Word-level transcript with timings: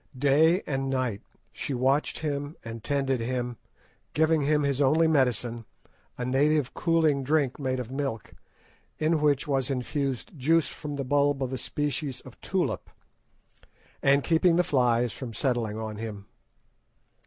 Day 0.17 0.63
and 0.65 0.89
night 0.89 1.21
she 1.51 1.75
watched 1.75 2.21
him 2.21 2.55
and 2.65 2.83
tended 2.83 3.19
him, 3.19 3.57
giving 4.15 4.41
him 4.41 4.63
his 4.63 4.81
only 4.81 5.07
medicine, 5.07 5.63
a 6.17 6.25
native 6.25 6.73
cooling 6.73 7.23
drink 7.23 7.59
made 7.59 7.79
of 7.79 7.91
milk, 7.91 8.33
in 8.97 9.21
which 9.21 9.47
was 9.47 9.69
infused 9.69 10.35
juice 10.35 10.69
from 10.69 10.95
the 10.95 11.05
bulb 11.05 11.43
of 11.43 11.53
a 11.53 11.57
species 11.59 12.19
of 12.21 12.41
tulip, 12.41 12.89
and 14.01 14.23
keeping 14.23 14.55
the 14.55 14.63
flies 14.63 15.13
from 15.13 15.35
settling 15.35 15.77
on 15.77 15.97
him. 15.97 16.25